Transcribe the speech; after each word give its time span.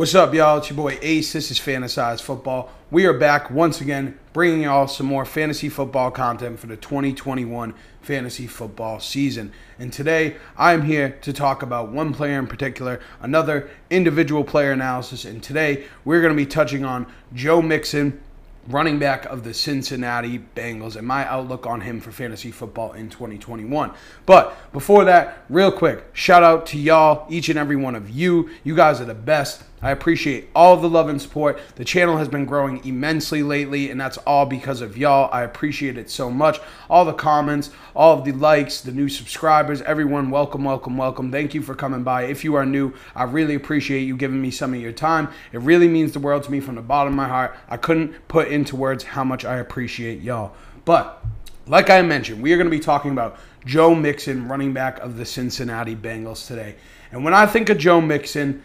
What's 0.00 0.14
up, 0.14 0.32
y'all? 0.32 0.56
It's 0.56 0.70
your 0.70 0.78
boy 0.78 0.98
Ace. 1.02 1.34
This 1.34 1.50
is 1.50 1.58
Fantasize 1.58 2.22
Football. 2.22 2.70
We 2.90 3.04
are 3.04 3.12
back 3.12 3.50
once 3.50 3.82
again, 3.82 4.18
bringing 4.32 4.62
y'all 4.62 4.88
some 4.88 5.04
more 5.04 5.26
fantasy 5.26 5.68
football 5.68 6.10
content 6.10 6.58
for 6.58 6.68
the 6.68 6.78
2021 6.78 7.74
fantasy 8.00 8.46
football 8.46 8.98
season. 8.98 9.52
And 9.78 9.92
today, 9.92 10.36
I'm 10.56 10.80
here 10.80 11.18
to 11.20 11.34
talk 11.34 11.62
about 11.62 11.90
one 11.90 12.14
player 12.14 12.38
in 12.38 12.46
particular, 12.46 12.98
another 13.20 13.68
individual 13.90 14.42
player 14.42 14.72
analysis. 14.72 15.26
And 15.26 15.42
today, 15.42 15.84
we're 16.06 16.22
going 16.22 16.32
to 16.32 16.42
be 16.44 16.46
touching 16.46 16.82
on 16.82 17.06
Joe 17.34 17.60
Mixon 17.60 18.22
running 18.68 18.98
back 18.98 19.26
of 19.26 19.44
the 19.44 19.52
Cincinnati 19.52 20.38
Bengals, 20.56 20.96
and 20.96 21.06
my 21.06 21.26
outlook 21.26 21.66
on 21.66 21.82
him 21.82 22.00
for 22.00 22.10
fantasy 22.10 22.50
football 22.50 22.92
in 22.92 23.10
2021. 23.10 23.92
But 24.24 24.72
before 24.72 25.04
that, 25.04 25.44
real 25.50 25.72
quick, 25.72 26.04
shout 26.14 26.42
out 26.42 26.64
to 26.66 26.78
y'all, 26.78 27.26
each 27.28 27.50
and 27.50 27.58
every 27.58 27.76
one 27.76 27.94
of 27.94 28.08
you. 28.08 28.48
You 28.64 28.74
guys 28.74 29.00
are 29.00 29.06
the 29.06 29.14
best. 29.14 29.64
I 29.82 29.92
appreciate 29.92 30.50
all 30.54 30.76
the 30.76 30.88
love 30.88 31.08
and 31.08 31.20
support. 31.20 31.58
The 31.76 31.84
channel 31.84 32.18
has 32.18 32.28
been 32.28 32.44
growing 32.44 32.84
immensely 32.84 33.42
lately, 33.42 33.90
and 33.90 33.98
that's 33.98 34.18
all 34.18 34.44
because 34.44 34.82
of 34.82 34.98
y'all. 34.98 35.30
I 35.32 35.42
appreciate 35.42 35.96
it 35.96 36.10
so 36.10 36.30
much. 36.30 36.60
All 36.90 37.06
the 37.06 37.14
comments, 37.14 37.70
all 37.94 38.18
of 38.18 38.24
the 38.24 38.32
likes, 38.32 38.82
the 38.82 38.92
new 38.92 39.08
subscribers, 39.08 39.80
everyone, 39.82 40.30
welcome, 40.30 40.64
welcome, 40.64 40.98
welcome. 40.98 41.32
Thank 41.32 41.54
you 41.54 41.62
for 41.62 41.74
coming 41.74 42.02
by. 42.02 42.24
If 42.24 42.44
you 42.44 42.56
are 42.56 42.66
new, 42.66 42.92
I 43.14 43.22
really 43.24 43.54
appreciate 43.54 44.02
you 44.02 44.16
giving 44.16 44.42
me 44.42 44.50
some 44.50 44.74
of 44.74 44.80
your 44.80 44.92
time. 44.92 45.28
It 45.52 45.60
really 45.60 45.88
means 45.88 46.12
the 46.12 46.20
world 46.20 46.42
to 46.44 46.52
me 46.52 46.60
from 46.60 46.74
the 46.74 46.82
bottom 46.82 47.14
of 47.14 47.16
my 47.16 47.28
heart. 47.28 47.56
I 47.68 47.78
couldn't 47.78 48.28
put 48.28 48.48
into 48.48 48.76
words 48.76 49.04
how 49.04 49.24
much 49.24 49.46
I 49.46 49.56
appreciate 49.56 50.20
y'all. 50.20 50.52
But 50.84 51.24
like 51.66 51.88
I 51.88 52.02
mentioned, 52.02 52.42
we 52.42 52.52
are 52.52 52.56
going 52.56 52.66
to 52.66 52.70
be 52.70 52.80
talking 52.80 53.12
about 53.12 53.38
Joe 53.64 53.94
Mixon, 53.94 54.46
running 54.46 54.74
back 54.74 54.98
of 54.98 55.16
the 55.16 55.24
Cincinnati 55.24 55.96
Bengals 55.96 56.46
today. 56.46 56.74
And 57.12 57.24
when 57.24 57.32
I 57.32 57.46
think 57.46 57.70
of 57.70 57.78
Joe 57.78 58.00
Mixon, 58.00 58.62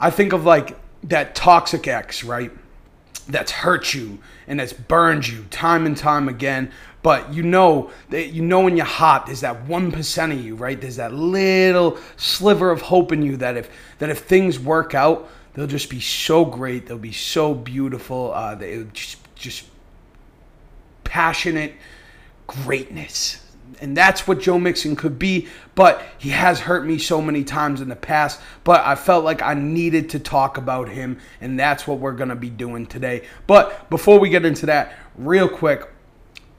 I 0.00 0.10
think 0.10 0.32
of 0.32 0.44
like 0.44 0.78
that 1.04 1.34
toxic 1.34 1.86
ex, 1.88 2.24
right? 2.24 2.50
That's 3.28 3.52
hurt 3.52 3.94
you 3.94 4.18
and 4.46 4.60
that's 4.60 4.72
burned 4.72 5.28
you 5.28 5.44
time 5.50 5.86
and 5.86 5.96
time 5.96 6.28
again. 6.28 6.70
But 7.02 7.32
you 7.32 7.42
know 7.42 7.90
that 8.10 8.28
you 8.28 8.42
know 8.42 8.66
in 8.66 8.76
your 8.76 8.86
heart 8.86 9.26
there's 9.26 9.42
that 9.42 9.66
one 9.66 9.92
percent 9.92 10.32
of 10.32 10.44
you, 10.44 10.56
right? 10.56 10.80
There's 10.80 10.96
that 10.96 11.12
little 11.12 11.98
sliver 12.16 12.70
of 12.70 12.82
hope 12.82 13.12
in 13.12 13.22
you 13.22 13.36
that 13.36 13.56
if 13.56 13.70
that 13.98 14.10
if 14.10 14.20
things 14.20 14.58
work 14.58 14.94
out, 14.94 15.28
they'll 15.54 15.66
just 15.66 15.90
be 15.90 16.00
so 16.00 16.44
great. 16.44 16.86
They'll 16.86 16.98
be 16.98 17.12
so 17.12 17.54
beautiful. 17.54 18.32
Uh, 18.32 18.54
they 18.54 18.84
just 18.92 19.18
just 19.36 19.64
passionate 21.04 21.74
greatness 22.46 23.47
and 23.80 23.96
that's 23.96 24.26
what 24.26 24.40
Joe 24.40 24.58
Mixon 24.58 24.96
could 24.96 25.18
be. 25.18 25.48
But 25.74 26.02
he 26.18 26.30
has 26.30 26.60
hurt 26.60 26.84
me 26.84 26.98
so 26.98 27.22
many 27.22 27.44
times 27.44 27.80
in 27.80 27.88
the 27.88 27.96
past. 27.96 28.40
But 28.64 28.84
I 28.84 28.94
felt 28.94 29.24
like 29.24 29.42
I 29.42 29.54
needed 29.54 30.10
to 30.10 30.18
talk 30.18 30.56
about 30.56 30.88
him, 30.88 31.18
and 31.40 31.58
that's 31.58 31.86
what 31.86 31.98
we're 31.98 32.12
going 32.12 32.30
to 32.30 32.36
be 32.36 32.50
doing 32.50 32.86
today. 32.86 33.22
But 33.46 33.88
before 33.90 34.18
we 34.18 34.28
get 34.28 34.44
into 34.44 34.66
that, 34.66 34.94
real 35.16 35.48
quick, 35.48 35.88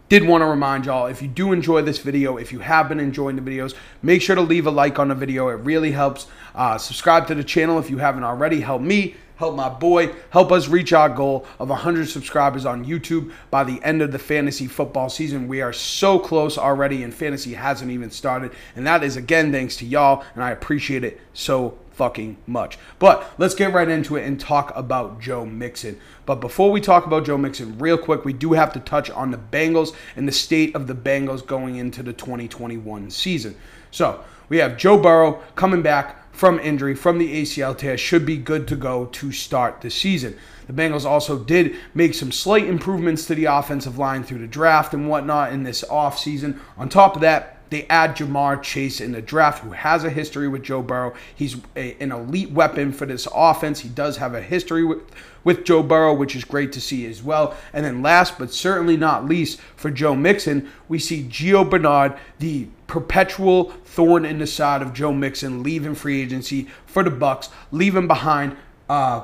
did 0.09 0.27
want 0.27 0.41
to 0.41 0.47
remind 0.47 0.87
y'all 0.87 1.05
if 1.05 1.21
you 1.21 1.27
do 1.27 1.51
enjoy 1.51 1.83
this 1.83 1.99
video, 1.99 2.37
if 2.37 2.51
you 2.51 2.59
have 2.59 2.89
been 2.89 2.99
enjoying 2.99 3.35
the 3.35 3.43
videos, 3.43 3.75
make 4.01 4.23
sure 4.23 4.35
to 4.35 4.41
leave 4.41 4.65
a 4.65 4.71
like 4.71 4.97
on 4.97 5.09
the 5.09 5.15
video. 5.15 5.49
It 5.49 5.55
really 5.57 5.91
helps. 5.91 6.25
Uh, 6.55 6.79
subscribe 6.79 7.27
to 7.27 7.35
the 7.35 7.43
channel 7.43 7.77
if 7.77 7.91
you 7.91 7.99
haven't 7.99 8.23
already. 8.23 8.61
Help 8.61 8.81
me 8.81 9.15
help 9.39 9.55
my 9.55 9.69
boy, 9.69 10.13
help 10.31 10.51
us 10.51 10.67
reach 10.67 10.91
our 10.91 11.07
goal 11.07 11.45
of 11.59 11.69
100 11.69 12.09
subscribers 12.09 12.65
on 12.65 12.85
YouTube 12.85 13.31
by 13.49 13.63
the 13.63 13.81
end 13.83 14.01
of 14.01 14.11
the 14.11 14.19
fantasy 14.19 14.67
football 14.67 15.09
season. 15.09 15.47
We 15.47 15.61
are 15.61 15.71
so 15.71 16.19
close 16.19 16.57
already, 16.57 17.03
and 17.03 17.13
fantasy 17.13 17.53
hasn't 17.53 17.89
even 17.89 18.11
started. 18.11 18.51
And 18.75 18.85
that 18.85 19.01
is, 19.01 19.15
again, 19.15 19.53
thanks 19.53 19.77
to 19.77 19.85
y'all, 19.85 20.25
and 20.35 20.43
I 20.43 20.51
appreciate 20.51 21.05
it 21.05 21.21
so 21.33 21.79
fucking 21.91 22.35
much. 22.47 22.77
But 22.99 23.31
let's 23.37 23.55
get 23.55 23.71
right 23.71 23.87
into 23.87 24.17
it 24.17 24.25
and 24.25 24.37
talk 24.37 24.73
about 24.75 25.21
Joe 25.21 25.45
Mixon. 25.45 25.97
But 26.25 26.41
before 26.41 26.69
we 26.69 26.81
talk 26.81 27.05
about 27.05 27.25
Joe 27.25 27.37
Mixon, 27.37 27.79
real 27.79 27.97
quick, 27.97 28.25
we 28.25 28.33
do 28.33 28.51
have 28.53 28.73
to 28.73 28.79
touch 28.81 29.09
on 29.09 29.31
the 29.31 29.37
Bengals 29.37 29.95
and 30.17 30.27
the 30.27 30.33
state 30.33 30.75
of 30.75 30.87
the 30.87 30.95
Bengals 30.95 31.47
going 31.47 31.77
into 31.77 32.03
the 32.03 32.11
2021 32.11 33.09
season. 33.09 33.55
So 33.89 34.21
we 34.49 34.57
have 34.57 34.77
Joe 34.77 34.97
Burrow 34.97 35.41
coming 35.55 35.81
back 35.81 36.18
from 36.39 36.57
injury 36.61 36.95
from 36.95 37.17
the 37.17 37.41
ACL 37.41 37.77
tear 37.77 37.97
should 37.97 38.25
be 38.25 38.37
good 38.37 38.65
to 38.65 38.77
go 38.77 39.07
to 39.07 39.29
start 39.29 39.81
the 39.81 39.91
season. 39.91 40.33
The 40.67 40.73
Bengals 40.73 41.03
also 41.03 41.37
did 41.37 41.75
make 41.93 42.13
some 42.13 42.31
slight 42.31 42.63
improvements 42.63 43.25
to 43.25 43.35
the 43.35 43.43
offensive 43.43 43.97
line 43.97 44.23
through 44.23 44.37
the 44.37 44.47
draft 44.47 44.93
and 44.93 45.09
whatnot 45.09 45.51
in 45.51 45.63
this 45.63 45.83
offseason. 45.83 46.57
On 46.77 46.87
top 46.87 47.15
of 47.15 47.21
that, 47.23 47.58
they 47.69 47.85
add 47.87 48.15
Ja'Marr 48.15 48.61
Chase 48.61 48.99
in 48.99 49.11
the 49.11 49.21
draft, 49.21 49.63
who 49.63 49.71
has 49.71 50.03
a 50.03 50.09
history 50.09 50.47
with 50.47 50.63
Joe 50.63 50.81
Burrow. 50.81 51.13
He's 51.35 51.57
a, 51.75 51.95
an 52.01 52.11
elite 52.11 52.51
weapon 52.51 52.91
for 52.91 53.05
this 53.05 53.27
offense. 53.33 53.81
He 53.81 53.89
does 53.89 54.17
have 54.17 54.33
a 54.33 54.41
history 54.41 54.83
with, 54.83 55.03
with 55.43 55.65
Joe 55.65 55.83
Burrow, 55.83 56.13
which 56.13 56.35
is 56.35 56.43
great 56.43 56.71
to 56.73 56.81
see 56.81 57.05
as 57.05 57.21
well. 57.21 57.55
And 57.71 57.85
then 57.85 58.01
last 58.01 58.39
but 58.39 58.51
certainly 58.51 58.97
not 58.97 59.25
least, 59.25 59.59
for 59.75 59.91
Joe 59.91 60.15
Mixon, 60.15 60.69
we 60.87 60.97
see 60.97 61.23
Gio 61.23 61.69
Bernard, 61.69 62.17
the 62.39 62.67
perpetual 62.87 63.65
thorn 63.85 64.25
in 64.25 64.39
the 64.39 64.47
side 64.47 64.81
of 64.81 64.93
Joe 64.93 65.13
Mixon, 65.13 65.61
leaving 65.61 65.93
free 65.93 66.21
agency 66.21 66.67
for 66.85 67.03
the 67.03 67.11
Bucs, 67.11 67.49
leaving 67.71 68.07
behind 68.07 68.57
uh, 68.89 69.23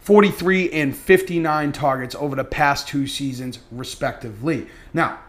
43 0.00 0.70
and 0.70 0.96
59 0.96 1.72
targets 1.72 2.14
over 2.14 2.36
the 2.36 2.44
past 2.44 2.88
two 2.88 3.06
seasons, 3.06 3.60
respectively. 3.70 4.66
Now, 4.92 5.20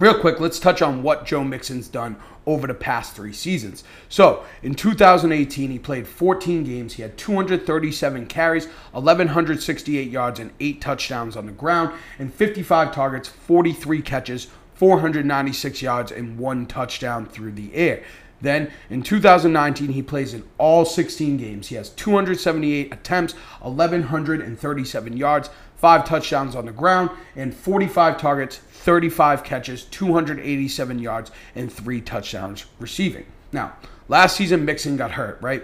Real 0.00 0.18
quick, 0.18 0.40
let's 0.40 0.58
touch 0.58 0.82
on 0.82 1.04
what 1.04 1.24
Joe 1.24 1.44
Mixon's 1.44 1.86
done 1.86 2.16
over 2.46 2.66
the 2.66 2.74
past 2.74 3.14
three 3.14 3.32
seasons. 3.32 3.84
So, 4.08 4.44
in 4.60 4.74
2018, 4.74 5.70
he 5.70 5.78
played 5.78 6.08
14 6.08 6.64
games. 6.64 6.94
He 6.94 7.02
had 7.02 7.16
237 7.16 8.26
carries, 8.26 8.66
1,168 8.90 10.10
yards, 10.10 10.40
and 10.40 10.50
8 10.58 10.80
touchdowns 10.80 11.36
on 11.36 11.46
the 11.46 11.52
ground, 11.52 11.94
and 12.18 12.34
55 12.34 12.92
targets, 12.92 13.28
43 13.28 14.02
catches, 14.02 14.48
496 14.74 15.80
yards, 15.80 16.10
and 16.10 16.38
1 16.40 16.66
touchdown 16.66 17.24
through 17.24 17.52
the 17.52 17.72
air. 17.72 18.02
Then 18.40 18.72
in 18.90 19.02
2019, 19.02 19.92
he 19.92 20.02
plays 20.02 20.34
in 20.34 20.42
all 20.58 20.84
16 20.84 21.36
games. 21.36 21.68
He 21.68 21.76
has 21.76 21.88
278 21.90 22.92
attempts, 22.92 23.34
1,137 23.62 25.16
yards, 25.16 25.50
five 25.84 26.06
touchdowns 26.06 26.56
on 26.56 26.64
the 26.64 26.72
ground, 26.72 27.10
and 27.36 27.54
45 27.54 28.16
targets, 28.16 28.56
35 28.56 29.44
catches, 29.44 29.84
287 29.84 30.98
yards, 30.98 31.30
and 31.54 31.70
three 31.70 32.00
touchdowns 32.00 32.64
receiving. 32.78 33.26
Now, 33.52 33.74
last 34.08 34.34
season, 34.34 34.64
Mixon 34.64 34.96
got 34.96 35.10
hurt, 35.10 35.36
right? 35.42 35.62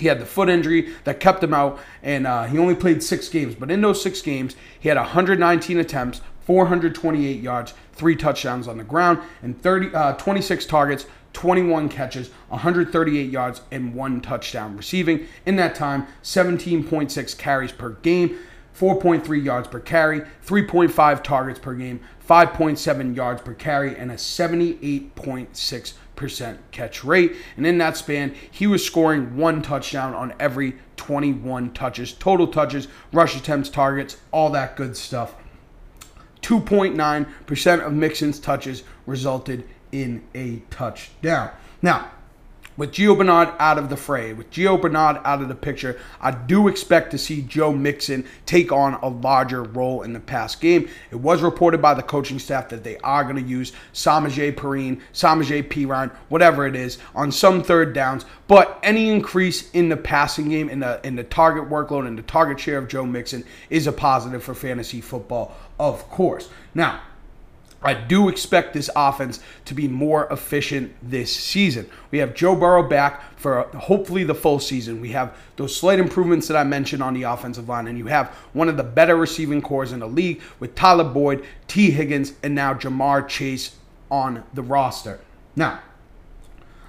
He 0.00 0.08
had 0.08 0.18
the 0.18 0.26
foot 0.26 0.48
injury 0.48 0.92
that 1.04 1.20
kept 1.20 1.44
him 1.44 1.54
out, 1.54 1.78
and 2.02 2.26
uh, 2.26 2.42
he 2.46 2.58
only 2.58 2.74
played 2.74 3.04
six 3.04 3.28
games. 3.28 3.54
But 3.54 3.70
in 3.70 3.80
those 3.82 4.02
six 4.02 4.20
games, 4.20 4.56
he 4.80 4.88
had 4.88 4.98
119 4.98 5.78
attempts, 5.78 6.22
428 6.40 7.40
yards, 7.40 7.72
three 7.92 8.16
touchdowns 8.16 8.66
on 8.66 8.78
the 8.78 8.84
ground, 8.84 9.20
and 9.42 9.62
30, 9.62 9.94
uh, 9.94 10.14
26 10.14 10.66
targets, 10.66 11.06
21 11.34 11.88
catches, 11.88 12.30
138 12.48 13.30
yards, 13.30 13.60
and 13.70 13.94
one 13.94 14.20
touchdown 14.20 14.76
receiving. 14.76 15.28
In 15.46 15.54
that 15.54 15.76
time, 15.76 16.08
17.6 16.24 17.38
carries 17.38 17.70
per 17.70 17.90
game. 17.90 18.36
4.3 18.78 19.44
yards 19.44 19.68
per 19.68 19.80
carry, 19.80 20.22
3.5 20.46 21.22
targets 21.22 21.58
per 21.58 21.74
game, 21.74 22.00
5.7 22.28 23.16
yards 23.16 23.42
per 23.42 23.54
carry, 23.54 23.96
and 23.96 24.10
a 24.10 24.14
78.6% 24.14 26.58
catch 26.70 27.04
rate. 27.04 27.36
And 27.56 27.66
in 27.66 27.78
that 27.78 27.96
span, 27.96 28.34
he 28.50 28.66
was 28.66 28.84
scoring 28.84 29.36
one 29.36 29.62
touchdown 29.62 30.14
on 30.14 30.34
every 30.40 30.76
21 30.96 31.72
touches, 31.72 32.12
total 32.12 32.46
touches, 32.46 32.88
rush 33.12 33.36
attempts, 33.36 33.68
targets, 33.68 34.16
all 34.30 34.50
that 34.50 34.76
good 34.76 34.96
stuff. 34.96 35.34
2.9% 36.42 37.86
of 37.86 37.92
Mixon's 37.92 38.40
touches 38.40 38.82
resulted 39.06 39.64
in 39.92 40.22
a 40.34 40.62
touchdown. 40.70 41.50
Now, 41.82 42.10
with 42.76 42.92
Gio 42.92 43.16
Bernard 43.16 43.50
out 43.58 43.78
of 43.78 43.88
the 43.88 43.96
fray, 43.96 44.32
with 44.32 44.50
Gio 44.50 44.80
Bernard 44.80 45.18
out 45.24 45.42
of 45.42 45.48
the 45.48 45.54
picture, 45.54 45.98
I 46.20 46.30
do 46.30 46.68
expect 46.68 47.10
to 47.10 47.18
see 47.18 47.42
Joe 47.42 47.72
Mixon 47.72 48.26
take 48.46 48.72
on 48.72 48.94
a 48.94 49.08
larger 49.08 49.62
role 49.62 50.02
in 50.02 50.12
the 50.12 50.20
past 50.20 50.60
game. 50.60 50.88
It 51.10 51.16
was 51.16 51.42
reported 51.42 51.82
by 51.82 51.94
the 51.94 52.02
coaching 52.02 52.38
staff 52.38 52.68
that 52.70 52.84
they 52.84 52.98
are 52.98 53.24
going 53.24 53.36
to 53.36 53.42
use 53.42 53.72
Samaje 53.92 54.54
Perine, 54.54 55.00
Samaje 55.12 55.68
Perine, 55.68 56.10
whatever 56.28 56.66
it 56.66 56.74
is, 56.74 56.98
on 57.14 57.30
some 57.30 57.62
third 57.62 57.92
downs. 57.92 58.24
But 58.48 58.78
any 58.82 59.10
increase 59.10 59.70
in 59.72 59.88
the 59.88 59.96
passing 59.96 60.48
game, 60.48 60.68
in 60.68 60.80
the 60.80 61.00
in 61.04 61.16
the 61.16 61.24
target 61.24 61.68
workload, 61.68 62.06
and 62.06 62.18
the 62.18 62.22
target 62.22 62.60
share 62.60 62.78
of 62.78 62.88
Joe 62.88 63.06
Mixon 63.06 63.44
is 63.70 63.86
a 63.86 63.92
positive 63.92 64.42
for 64.42 64.54
fantasy 64.54 65.00
football, 65.00 65.56
of 65.78 66.08
course. 66.10 66.48
Now, 66.74 67.00
I 67.82 67.94
do 67.94 68.28
expect 68.28 68.74
this 68.74 68.88
offense 68.94 69.40
to 69.64 69.74
be 69.74 69.88
more 69.88 70.26
efficient 70.30 70.94
this 71.02 71.34
season. 71.34 71.88
We 72.10 72.18
have 72.18 72.34
Joe 72.34 72.54
Burrow 72.54 72.88
back 72.88 73.36
for 73.38 73.62
hopefully 73.76 74.24
the 74.24 74.34
full 74.34 74.60
season. 74.60 75.00
We 75.00 75.10
have 75.10 75.36
those 75.56 75.74
slight 75.74 75.98
improvements 75.98 76.48
that 76.48 76.56
I 76.56 76.64
mentioned 76.64 77.02
on 77.02 77.14
the 77.14 77.24
offensive 77.24 77.68
line, 77.68 77.88
and 77.88 77.98
you 77.98 78.06
have 78.06 78.28
one 78.52 78.68
of 78.68 78.76
the 78.76 78.84
better 78.84 79.16
receiving 79.16 79.60
corps 79.62 79.92
in 79.92 80.00
the 80.00 80.08
league 80.08 80.40
with 80.60 80.74
Tyler 80.74 81.04
Boyd, 81.04 81.44
Tee 81.66 81.90
Higgins, 81.90 82.34
and 82.42 82.54
now 82.54 82.74
Ja'Marr 82.74 83.26
Chase 83.28 83.76
on 84.10 84.44
the 84.54 84.62
roster. 84.62 85.20
Now, 85.56 85.80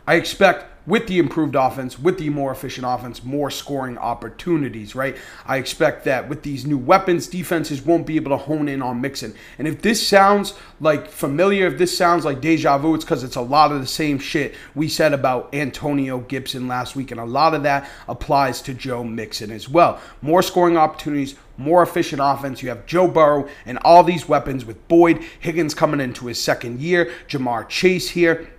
I 0.05 0.15
expect 0.15 0.65
with 0.85 1.07
the 1.07 1.17
improved 1.17 1.55
offense, 1.55 1.97
with 1.97 2.17
the 2.17 2.29
more 2.29 2.51
efficient 2.51 2.85
offense, 2.87 3.23
more 3.23 3.49
scoring 3.49 3.97
opportunities, 3.97 4.95
right? 4.95 5.15
I 5.45 5.57
expect 5.57 6.03
that 6.05 6.27
with 6.27 6.43
these 6.43 6.65
new 6.65 6.77
weapons, 6.77 7.27
defenses 7.27 7.81
won't 7.81 8.05
be 8.05 8.17
able 8.17 8.31
to 8.31 8.37
hone 8.37 8.67
in 8.67 8.81
on 8.81 9.01
Mixon. 9.01 9.33
And 9.57 9.67
if 9.67 9.81
this 9.81 10.05
sounds 10.05 10.53
like 10.79 11.07
familiar, 11.07 11.67
if 11.67 11.77
this 11.77 11.97
sounds 11.97 12.25
like 12.25 12.41
deja 12.41 12.77
vu, 12.77 12.95
it's 12.95 13.05
because 13.05 13.23
it's 13.23 13.37
a 13.37 13.41
lot 13.41 13.71
of 13.71 13.79
the 13.79 13.87
same 13.87 14.19
shit 14.19 14.55
we 14.75 14.89
said 14.89 15.13
about 15.13 15.53
Antonio 15.53 16.19
Gibson 16.19 16.67
last 16.67 16.95
week. 16.95 17.11
And 17.11 17.19
a 17.19 17.25
lot 17.25 17.53
of 17.53 17.63
that 17.63 17.89
applies 18.07 18.61
to 18.63 18.73
Joe 18.73 19.03
Mixon 19.03 19.51
as 19.51 19.69
well. 19.69 20.01
More 20.21 20.41
scoring 20.41 20.77
opportunities, 20.77 21.35
more 21.57 21.81
efficient 21.81 22.21
offense. 22.23 22.61
You 22.61 22.69
have 22.69 22.85
Joe 22.85 23.07
Burrow 23.07 23.47
and 23.65 23.77
all 23.79 24.03
these 24.03 24.27
weapons 24.27 24.65
with 24.65 24.85
Boyd, 24.87 25.23
Higgins 25.39 25.73
coming 25.73 26.01
into 26.01 26.25
his 26.25 26.41
second 26.41 26.81
year, 26.81 27.11
Ja'Marr 27.29 27.69
Chase 27.69 28.09
here 28.09 28.49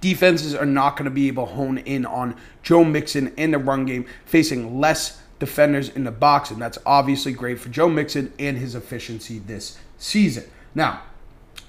defenses 0.00 0.54
are 0.54 0.66
not 0.66 0.96
going 0.96 1.04
to 1.04 1.10
be 1.10 1.28
able 1.28 1.46
to 1.46 1.52
hone 1.52 1.78
in 1.78 2.06
on 2.06 2.36
Joe 2.62 2.84
Mixon 2.84 3.32
in 3.36 3.50
the 3.52 3.58
run 3.58 3.86
game, 3.86 4.06
facing 4.24 4.80
less 4.80 5.20
defenders 5.38 5.88
in 5.88 6.04
the 6.04 6.10
box, 6.10 6.50
and 6.50 6.60
that's 6.60 6.78
obviously 6.86 7.32
great 7.32 7.58
for 7.58 7.68
Joe 7.68 7.88
Mixon 7.88 8.32
and 8.38 8.56
his 8.56 8.74
efficiency 8.74 9.38
this 9.38 9.78
season. 9.98 10.44
Now, 10.74 11.02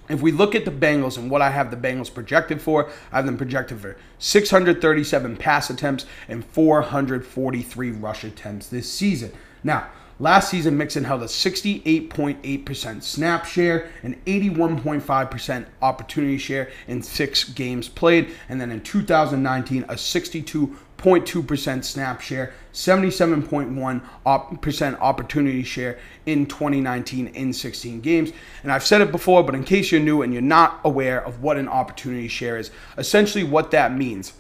if 0.08 0.22
we 0.22 0.32
look 0.32 0.54
at 0.54 0.66
the 0.66 0.72
Bengals 0.72 1.18
and 1.18 1.32
what 1.32 1.42
I 1.42 1.50
have 1.50 1.72
the 1.72 1.78
Bengals 1.78 2.14
projected 2.14 2.62
for, 2.62 2.90
I 3.12 3.18
have 3.18 3.26
them 3.26 3.38
projected 3.38 3.80
for 3.80 3.98
637 4.20 5.38
pass 5.38 5.70
attempts 5.70 6.06
and 6.28 6.46
443 6.46 7.92
rush 7.92 8.24
attempts 8.24 8.68
this 8.68 8.92
season. 8.92 9.32
Now, 9.64 9.88
Last 10.18 10.50
season, 10.50 10.78
Mixon 10.78 11.04
held 11.04 11.24
a 11.24 11.26
68.8% 11.26 13.04
snap 13.04 13.46
share, 13.46 13.90
an 14.02 14.16
81.5% 14.26 15.66
opportunity 15.82 16.38
share 16.38 16.70
in 16.88 17.02
six 17.02 17.44
games 17.44 17.90
played, 17.90 18.30
and 18.48 18.62
then 18.62 18.72
in 18.72 18.80
2019, 18.80 19.84
a 19.84 19.96
62.2% 19.96 21.84
snap 21.84 22.22
share, 22.22 22.54
77.1% 22.72 25.00
opportunity 25.02 25.64
share 25.64 26.00
in 26.26 26.46
2019 26.46 27.28
in 27.28 27.52
16 27.52 28.00
games. 28.00 28.32
And 28.64 28.72
I've 28.72 28.86
said 28.86 29.02
it 29.02 29.12
before, 29.12 29.44
but 29.44 29.54
in 29.54 29.66
case 29.66 29.92
you're 29.92 30.00
new 30.00 30.22
and 30.22 30.32
you're 30.32 30.42
not 30.42 30.80
aware 30.86 31.22
of 31.26 31.44
what 31.44 31.58
an 31.58 31.68
opportunity 31.68 32.30
share 32.30 32.58
is, 32.58 32.72
essentially 32.98 33.44
what 33.44 33.72
that 33.72 33.94
means 33.94 34.32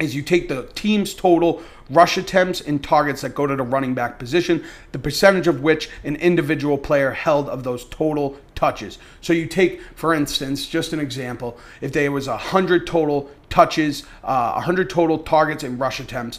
is 0.00 0.14
you 0.14 0.22
take 0.22 0.48
the 0.48 0.64
team's 0.74 1.14
total 1.14 1.62
rush 1.90 2.16
attempts 2.16 2.60
and 2.60 2.82
targets 2.82 3.20
that 3.20 3.34
go 3.34 3.46
to 3.46 3.54
the 3.54 3.62
running 3.62 3.94
back 3.94 4.18
position, 4.18 4.64
the 4.92 4.98
percentage 4.98 5.46
of 5.46 5.60
which 5.60 5.90
an 6.04 6.16
individual 6.16 6.78
player 6.78 7.10
held 7.10 7.48
of 7.48 7.64
those 7.64 7.84
total 7.86 8.38
touches. 8.54 8.98
So 9.20 9.32
you 9.32 9.46
take, 9.46 9.82
for 9.94 10.14
instance, 10.14 10.66
just 10.66 10.92
an 10.92 11.00
example, 11.00 11.58
if 11.80 11.92
there 11.92 12.10
was 12.10 12.28
100 12.28 12.86
total 12.86 13.30
touches, 13.50 14.04
uh, 14.24 14.52
100 14.52 14.88
total 14.88 15.18
targets 15.18 15.64
and 15.64 15.78
rush 15.78 16.00
attempts, 16.00 16.38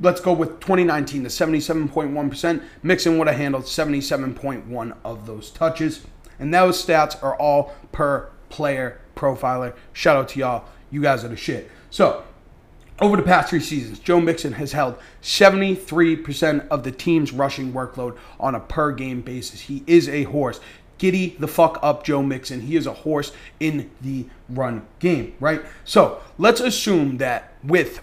let's 0.00 0.20
go 0.20 0.32
with 0.32 0.60
2019, 0.60 1.22
the 1.22 1.28
77.1%. 1.28 2.62
Mixon 2.82 3.18
would 3.18 3.28
have 3.28 3.36
handled 3.36 3.64
77.1 3.64 4.96
of 5.04 5.26
those 5.26 5.50
touches. 5.50 6.06
And 6.38 6.52
those 6.52 6.84
stats 6.84 7.22
are 7.22 7.36
all 7.36 7.74
per 7.92 8.30
player 8.48 9.00
profiler. 9.14 9.74
Shout 9.92 10.16
out 10.16 10.28
to 10.30 10.38
y'all. 10.38 10.64
You 10.90 11.02
guys 11.02 11.24
are 11.24 11.28
the 11.28 11.36
shit. 11.36 11.70
So 11.90 12.24
over 13.00 13.16
the 13.16 13.22
past 13.22 13.50
three 13.50 13.60
seasons, 13.60 13.98
Joe 13.98 14.20
Mixon 14.20 14.54
has 14.54 14.72
held 14.72 14.96
73% 15.22 16.68
of 16.68 16.82
the 16.82 16.92
team's 16.92 17.32
rushing 17.32 17.72
workload 17.72 18.16
on 18.40 18.54
a 18.54 18.60
per 18.60 18.92
game 18.92 19.20
basis. 19.20 19.62
He 19.62 19.82
is 19.86 20.08
a 20.08 20.24
horse. 20.24 20.60
Giddy 20.98 21.36
the 21.38 21.48
fuck 21.48 21.78
up, 21.82 22.04
Joe 22.04 22.22
Mixon. 22.22 22.62
He 22.62 22.76
is 22.76 22.86
a 22.86 22.92
horse 22.92 23.32
in 23.60 23.90
the 24.00 24.26
run 24.48 24.86
game, 24.98 25.34
right? 25.40 25.62
So 25.84 26.22
let's 26.38 26.60
assume 26.60 27.18
that 27.18 27.52
with 27.62 28.00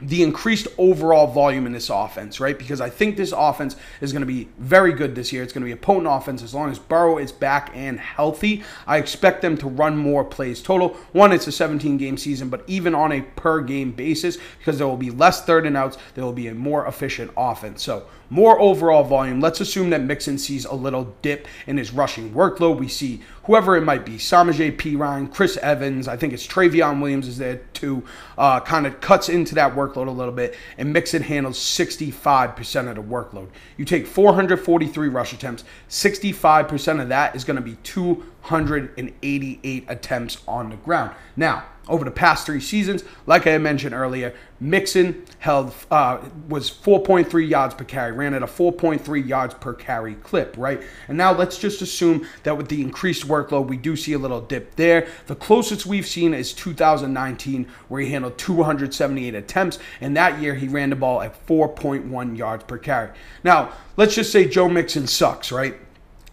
the 0.00 0.22
increased 0.22 0.68
overall 0.78 1.26
volume 1.26 1.66
in 1.66 1.72
this 1.72 1.90
offense, 1.90 2.38
right? 2.38 2.56
Because 2.56 2.80
I 2.80 2.88
think 2.88 3.16
this 3.16 3.32
offense 3.36 3.74
is 4.00 4.12
going 4.12 4.22
to 4.22 4.26
be 4.26 4.48
very 4.58 4.92
good 4.92 5.14
this 5.14 5.32
year. 5.32 5.42
It's 5.42 5.52
going 5.52 5.62
to 5.62 5.66
be 5.66 5.72
a 5.72 5.76
potent 5.76 6.06
offense 6.08 6.42
as 6.42 6.54
long 6.54 6.70
as 6.70 6.78
Burrow 6.78 7.18
is 7.18 7.32
back 7.32 7.72
and 7.74 7.98
healthy. 7.98 8.62
I 8.86 8.98
expect 8.98 9.42
them 9.42 9.56
to 9.58 9.68
run 9.68 9.96
more 9.96 10.24
plays 10.24 10.62
total. 10.62 10.90
One, 11.12 11.32
it's 11.32 11.48
a 11.48 11.52
17 11.52 11.96
game 11.96 12.16
season, 12.16 12.48
but 12.48 12.62
even 12.68 12.94
on 12.94 13.10
a 13.10 13.22
per 13.22 13.60
game 13.60 13.90
basis, 13.90 14.38
because 14.58 14.78
there 14.78 14.86
will 14.86 14.96
be 14.96 15.10
less 15.10 15.44
third 15.44 15.66
and 15.66 15.76
outs, 15.76 15.98
there 16.14 16.24
will 16.24 16.32
be 16.32 16.46
a 16.46 16.54
more 16.54 16.86
efficient 16.86 17.32
offense. 17.36 17.82
So, 17.82 18.06
more 18.30 18.60
overall 18.60 19.04
volume. 19.04 19.40
Let's 19.40 19.60
assume 19.60 19.90
that 19.90 20.02
Mixon 20.02 20.38
sees 20.38 20.64
a 20.64 20.74
little 20.74 21.14
dip 21.22 21.48
in 21.66 21.78
his 21.78 21.92
rushing 21.92 22.32
workload. 22.32 22.78
We 22.78 22.88
see 22.88 23.22
whoever 23.44 23.76
it 23.76 23.82
might 23.82 24.04
be, 24.04 24.16
Samaje 24.16 24.76
Perine, 24.76 25.32
Chris 25.32 25.56
Evans, 25.58 26.06
I 26.06 26.16
think 26.16 26.34
it's 26.34 26.46
Trayveon 26.46 27.00
Williams 27.00 27.26
is 27.26 27.38
there 27.38 27.62
too, 27.72 28.04
uh, 28.36 28.60
kind 28.60 28.86
of 28.86 29.00
cuts 29.00 29.30
into 29.30 29.54
that 29.54 29.74
workload 29.88 30.08
a 30.08 30.10
little 30.10 30.32
bit, 30.32 30.56
and 30.76 30.92
Mixon 30.92 31.22
handles 31.22 31.58
65% 31.58 32.88
of 32.88 32.96
the 32.96 33.02
workload. 33.02 33.48
You 33.76 33.84
take 33.84 34.06
443 34.06 35.08
rush 35.08 35.32
attempts, 35.32 35.64
65% 35.88 37.02
of 37.02 37.08
that 37.08 37.34
is 37.34 37.44
going 37.44 37.56
to 37.56 37.62
be 37.62 37.76
288 37.82 39.84
attempts 39.88 40.42
on 40.46 40.70
the 40.70 40.76
ground. 40.76 41.14
Now, 41.36 41.64
over 41.88 42.04
the 42.04 42.10
past 42.10 42.46
three 42.46 42.60
seasons. 42.60 43.04
Like 43.26 43.46
I 43.46 43.58
mentioned 43.58 43.94
earlier, 43.94 44.34
Mixon 44.60 45.24
held 45.38 45.72
uh, 45.90 46.18
was 46.48 46.70
4.3 46.70 47.48
yards 47.48 47.74
per 47.74 47.84
carry, 47.84 48.12
ran 48.12 48.34
at 48.34 48.42
a 48.42 48.46
4.3 48.46 49.26
yards 49.26 49.54
per 49.54 49.72
carry 49.72 50.14
clip, 50.16 50.54
right? 50.58 50.82
And 51.06 51.16
now 51.16 51.32
let's 51.32 51.58
just 51.58 51.80
assume 51.80 52.26
that 52.42 52.56
with 52.56 52.68
the 52.68 52.80
increased 52.80 53.26
workload, 53.26 53.68
we 53.68 53.76
do 53.76 53.96
see 53.96 54.12
a 54.12 54.18
little 54.18 54.40
dip 54.40 54.74
there. 54.76 55.08
The 55.26 55.36
closest 55.36 55.86
we've 55.86 56.06
seen 56.06 56.34
is 56.34 56.52
2019, 56.52 57.68
where 57.88 58.00
he 58.00 58.10
handled 58.10 58.36
278 58.38 59.34
attempts, 59.34 59.78
and 60.00 60.16
that 60.16 60.40
year 60.40 60.54
he 60.54 60.68
ran 60.68 60.90
the 60.90 60.96
ball 60.96 61.22
at 61.22 61.46
4.1 61.46 62.36
yards 62.36 62.64
per 62.64 62.78
carry. 62.78 63.10
Now, 63.44 63.72
let's 63.96 64.14
just 64.14 64.32
say 64.32 64.48
Joe 64.48 64.68
Mixon 64.68 65.06
sucks, 65.06 65.52
right? 65.52 65.76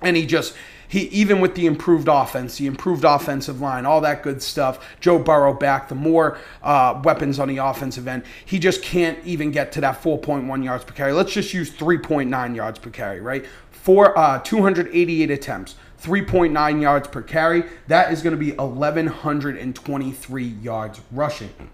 And 0.01 0.17
he 0.17 0.25
just 0.25 0.55
he 0.95 1.07
even 1.07 1.41
with 1.41 1.55
the 1.55 1.65
improved 1.65 2.07
offense, 2.07 2.57
the 2.57 2.67
improved 2.67 3.03
offensive 3.03 3.59
line, 3.59 3.85
all 3.85 3.99
that 3.99 4.23
good 4.23 4.41
stuff. 4.41 4.79
Joe 5.01 5.19
Burrow 5.19 5.53
back, 5.53 5.89
the 5.89 5.95
more 5.95 6.37
uh, 6.63 7.01
weapons 7.03 7.37
on 7.37 7.49
the 7.49 7.57
offensive 7.57 8.07
end, 8.07 8.23
he 8.45 8.59
just 8.59 8.81
can't 8.81 9.19
even 9.25 9.51
get 9.51 9.73
to 9.73 9.81
that 9.81 10.01
4.1 10.01 10.63
yards 10.63 10.85
per 10.85 10.93
carry. 10.93 11.11
Let's 11.11 11.33
just 11.33 11.53
use 11.53 11.69
3.9 11.69 12.55
yards 12.55 12.79
per 12.79 12.89
carry, 12.91 13.19
right? 13.19 13.45
For 13.71 14.17
uh, 14.17 14.39
288 14.39 15.29
attempts. 15.31 15.75
3.9 16.01 16.81
yards 16.81 17.09
per 17.09 17.21
carry. 17.21 17.65
That 17.87 18.13
is 18.13 18.21
going 18.21 18.31
to 18.31 18.39
be 18.39 18.51
1,123 18.53 20.43
yards 20.43 21.01
rushing. 21.11 21.71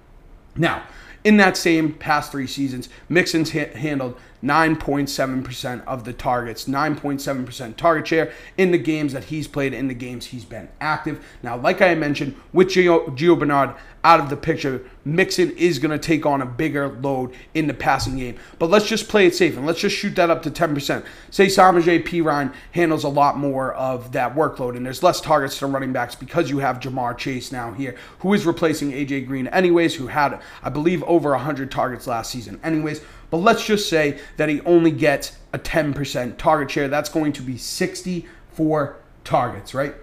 Now, 0.55 0.81
in 1.23 1.37
that 1.37 1.57
same 1.57 1.93
past 1.93 2.31
three 2.31 2.47
seasons, 2.47 2.89
Mixon's 3.07 3.51
ha- 3.51 3.71
handled 3.75 4.17
9.7% 4.43 5.85
of 5.85 6.03
the 6.03 6.13
targets, 6.13 6.65
9.7% 6.65 7.75
target 7.75 8.07
share 8.07 8.33
in 8.57 8.71
the 8.71 8.77
games 8.77 9.13
that 9.13 9.25
he's 9.25 9.47
played, 9.47 9.73
in 9.73 9.87
the 9.87 9.93
games 9.93 10.27
he's 10.27 10.45
been 10.45 10.69
active. 10.79 11.23
Now, 11.43 11.57
like 11.57 11.81
I 11.81 11.95
mentioned, 11.95 12.35
with 12.53 12.69
Gio, 12.69 13.15
Gio 13.17 13.37
Bernard 13.37 13.75
out 14.03 14.19
of 14.19 14.29
the 14.29 14.37
picture, 14.37 14.83
Mixon 15.05 15.51
is 15.57 15.79
going 15.79 15.91
to 15.91 15.99
take 15.99 16.25
on 16.25 16.41
a 16.41 16.45
bigger 16.45 16.89
load 16.89 17.35
in 17.53 17.67
the 17.67 17.73
passing 17.73 18.17
game. 18.17 18.35
But 18.57 18.69
let's 18.69 18.87
just 18.87 19.07
play 19.07 19.27
it 19.27 19.35
safe 19.35 19.57
and 19.57 19.65
let's 19.65 19.79
just 19.79 19.95
shoot 19.95 20.15
that 20.15 20.29
up 20.29 20.41
to 20.43 20.51
10%. 20.51 21.05
Say 21.29 21.45
Samaje 21.47 22.03
Perine 22.03 22.53
handles 22.71 23.03
a 23.03 23.09
lot 23.09 23.37
more 23.37 23.73
of 23.73 24.11
that 24.13 24.35
workload 24.35 24.75
and 24.75 24.85
there's 24.85 25.03
less 25.03 25.21
targets 25.21 25.59
to 25.59 25.67
running 25.67 25.93
backs 25.93 26.15
because 26.15 26.49
you 26.49 26.59
have 26.59 26.79
Ja'Marr 26.79 27.17
Chase 27.17 27.51
now 27.51 27.73
here, 27.73 27.95
who 28.19 28.33
is 28.33 28.45
replacing 28.45 28.91
AJ 28.91 29.27
Green 29.27 29.47
anyways, 29.47 29.95
who 29.95 30.07
had, 30.07 30.39
I 30.63 30.69
believe, 30.69 31.03
over 31.03 31.31
100 31.31 31.71
targets 31.71 32.07
last 32.07 32.31
season 32.31 32.59
anyways. 32.63 33.01
But 33.31 33.37
let's 33.37 33.65
just 33.65 33.89
say 33.89 34.19
that 34.37 34.49
he 34.49 34.61
only 34.61 34.91
gets 34.91 35.37
a 35.51 35.57
10% 35.57 36.37
target 36.37 36.69
share. 36.69 36.87
That's 36.87 37.09
going 37.09 37.33
to 37.33 37.41
be 37.41 37.57
64 37.57 38.97
targets, 39.23 39.73
right? 39.73 39.95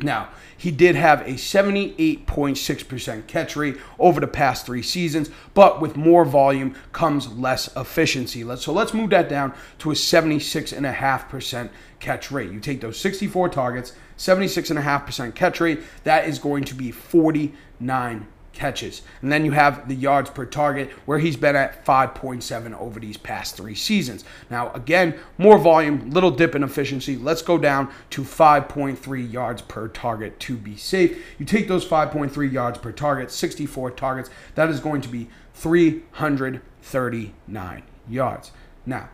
Now, 0.00 0.30
he 0.56 0.72
did 0.72 0.96
have 0.96 1.20
a 1.20 1.34
78.6% 1.34 3.26
catch 3.28 3.54
rate 3.54 3.76
over 3.98 4.20
the 4.20 4.26
past 4.26 4.66
three 4.66 4.82
seasons, 4.82 5.30
but 5.54 5.80
with 5.80 5.96
more 5.96 6.24
volume 6.24 6.74
comes 6.92 7.28
less 7.32 7.74
efficiency. 7.76 8.44
So 8.56 8.72
let's 8.72 8.92
move 8.92 9.10
that 9.10 9.28
down 9.28 9.54
to 9.78 9.92
a 9.92 9.94
76.5% 9.94 11.70
catch 12.00 12.30
rate. 12.32 12.50
You 12.50 12.58
take 12.58 12.80
those 12.80 12.98
64 12.98 13.50
targets, 13.50 13.92
76.5% 14.18 15.34
catch 15.36 15.60
rate, 15.60 15.80
that 16.02 16.28
is 16.28 16.40
going 16.40 16.64
to 16.64 16.74
be 16.74 16.90
49 16.90 18.26
catches. 18.54 19.02
And 19.20 19.30
then 19.30 19.44
you 19.44 19.52
have 19.52 19.88
the 19.88 19.94
yards 19.94 20.30
per 20.30 20.46
target, 20.46 20.90
where 21.04 21.18
he's 21.18 21.36
been 21.36 21.56
at 21.56 21.84
5.7 21.84 22.80
over 22.80 23.00
these 23.00 23.16
past 23.16 23.56
three 23.56 23.74
seasons. 23.74 24.24
Now, 24.48 24.72
again, 24.72 25.18
more 25.36 25.58
volume, 25.58 26.10
little 26.10 26.30
dip 26.30 26.54
in 26.54 26.62
efficiency. 26.62 27.16
Let's 27.16 27.42
go 27.42 27.58
down 27.58 27.90
to 28.10 28.22
5.3 28.22 29.32
yards 29.32 29.62
per 29.62 29.88
target 29.88 30.38
to 30.40 30.56
be 30.56 30.76
safe. 30.76 31.24
You 31.38 31.46
take 31.46 31.68
those 31.68 31.86
5.3 31.86 32.52
yards 32.52 32.78
per 32.78 32.92
target, 32.92 33.30
64 33.30 33.90
targets, 33.90 34.30
that 34.54 34.70
is 34.70 34.80
going 34.80 35.02
to 35.02 35.08
be 35.08 35.28
339 35.54 37.82
yards. 38.08 38.52
Now, 38.86 39.08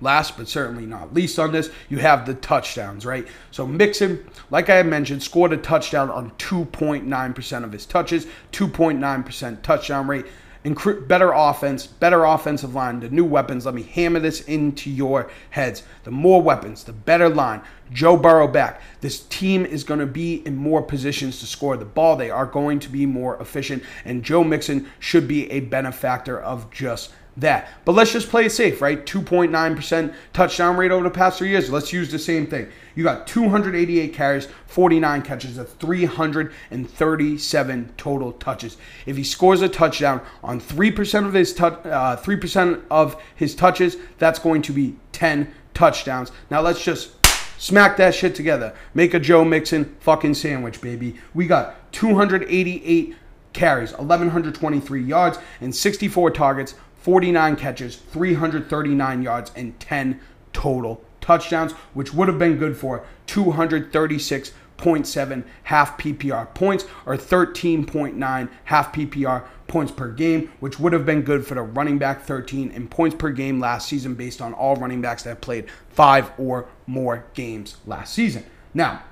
last 0.00 0.36
but 0.36 0.48
certainly 0.48 0.86
not 0.86 1.14
least 1.14 1.38
on 1.38 1.52
this, 1.52 1.70
you 1.88 1.98
have 1.98 2.26
the 2.26 2.34
touchdowns, 2.34 3.04
right? 3.06 3.26
So 3.50 3.66
Mixon, 3.66 4.26
like 4.50 4.70
I 4.70 4.82
mentioned, 4.82 5.22
scored 5.22 5.52
a 5.52 5.56
touchdown 5.56 6.10
on 6.10 6.30
2.9% 6.32 7.64
of 7.64 7.72
his 7.72 7.86
touches, 7.86 8.26
2.9% 8.52 9.62
touchdown 9.62 10.06
rate. 10.06 10.26
Incre- 10.62 11.08
better 11.08 11.32
offense, 11.32 11.86
better 11.86 12.24
offensive 12.24 12.74
line, 12.74 13.00
the 13.00 13.08
new 13.08 13.24
weapons. 13.24 13.64
Let 13.64 13.74
me 13.74 13.82
hammer 13.82 14.20
this 14.20 14.42
into 14.42 14.90
your 14.90 15.30
heads. 15.48 15.84
The 16.04 16.10
more 16.10 16.42
weapons, 16.42 16.84
the 16.84 16.92
better 16.92 17.30
line. 17.30 17.62
Joe 17.90 18.18
Burrow 18.18 18.46
back. 18.46 18.82
This 19.00 19.20
team 19.20 19.64
is 19.64 19.84
going 19.84 20.00
to 20.00 20.06
be 20.06 20.46
in 20.46 20.56
more 20.56 20.82
positions 20.82 21.40
to 21.40 21.46
score 21.46 21.78
the 21.78 21.86
ball. 21.86 22.14
They 22.14 22.30
are 22.30 22.44
going 22.44 22.78
to 22.80 22.90
be 22.90 23.06
more 23.06 23.40
efficient, 23.40 23.82
and 24.04 24.22
Joe 24.22 24.44
Mixon 24.44 24.90
should 24.98 25.26
be 25.26 25.50
a 25.50 25.60
benefactor 25.60 26.38
of 26.38 26.70
just 26.70 27.10
that. 27.40 27.68
But 27.84 27.92
let's 27.92 28.12
just 28.12 28.28
play 28.28 28.46
it 28.46 28.50
safe, 28.50 28.80
right? 28.80 29.04
2.9% 29.04 30.14
touchdown 30.32 30.76
rate 30.76 30.90
over 30.90 31.04
the 31.04 31.10
past 31.10 31.38
three 31.38 31.50
years. 31.50 31.70
Let's 31.70 31.92
use 31.92 32.10
the 32.10 32.18
same 32.18 32.46
thing. 32.46 32.68
You 32.94 33.04
got 33.04 33.26
288 33.26 34.14
carries, 34.14 34.48
49 34.66 35.22
catches, 35.22 35.58
of 35.58 35.70
337 35.74 37.92
total 37.96 38.32
touches. 38.32 38.76
If 39.06 39.16
he 39.16 39.24
scores 39.24 39.62
a 39.62 39.68
touchdown 39.68 40.20
on 40.42 40.60
3% 40.60 41.26
of 41.26 41.34
his 41.34 41.54
tu- 41.54 41.64
uh, 41.64 42.16
3% 42.16 42.82
of 42.90 43.20
his 43.34 43.54
touches, 43.54 43.96
that's 44.18 44.38
going 44.38 44.62
to 44.62 44.72
be 44.72 44.96
10 45.12 45.52
touchdowns. 45.74 46.32
Now 46.50 46.60
let's 46.60 46.82
just 46.82 47.12
smack 47.60 47.98
that 47.98 48.14
shit 48.14 48.34
together. 48.34 48.74
Make 48.94 49.14
a 49.14 49.20
Joe 49.20 49.44
Mixon 49.44 49.94
fucking 50.00 50.34
sandwich, 50.34 50.80
baby. 50.80 51.16
We 51.34 51.46
got 51.46 51.92
288 51.92 53.14
carries, 53.52 53.92
1123 53.92 55.02
yards, 55.02 55.38
and 55.60 55.74
64 55.74 56.30
targets 56.30 56.74
49 57.00 57.56
catches, 57.56 57.96
339 57.96 59.22
yards, 59.22 59.50
and 59.56 59.80
10 59.80 60.20
total 60.52 61.02
touchdowns, 61.20 61.72
which 61.94 62.12
would 62.12 62.28
have 62.28 62.38
been 62.38 62.58
good 62.58 62.76
for 62.76 63.04
236.7 63.26 65.44
half 65.64 65.98
PPR 65.98 66.54
points 66.54 66.84
or 67.06 67.16
13.9 67.16 68.48
half 68.64 68.92
PPR 68.92 69.44
points 69.66 69.90
per 69.92 70.10
game, 70.10 70.50
which 70.60 70.78
would 70.80 70.92
have 70.92 71.06
been 71.06 71.22
good 71.22 71.46
for 71.46 71.54
the 71.54 71.62
running 71.62 71.96
back 71.98 72.22
13 72.22 72.70
in 72.70 72.86
points 72.88 73.16
per 73.16 73.30
game 73.30 73.58
last 73.60 73.88
season 73.88 74.14
based 74.14 74.42
on 74.42 74.52
all 74.52 74.76
running 74.76 75.00
backs 75.00 75.22
that 75.22 75.40
played 75.40 75.70
five 75.90 76.30
or 76.38 76.68
more 76.86 77.24
games 77.34 77.76
last 77.86 78.12
season. 78.12 78.44
Now, 78.74 79.04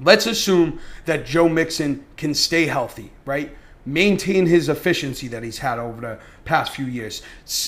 let's 0.00 0.26
assume 0.26 0.78
that 1.06 1.26
Joe 1.26 1.48
Mixon 1.48 2.04
can 2.16 2.34
stay 2.34 2.66
healthy, 2.66 3.10
right? 3.24 3.56
Maintain 3.86 4.46
his 4.46 4.68
efficiency 4.68 5.28
that 5.28 5.42
he's 5.42 5.58
had 5.58 5.78
over 5.78 6.00
the 6.00 6.18
past 6.44 6.74
few 6.74 6.86
years, 6.86 7.22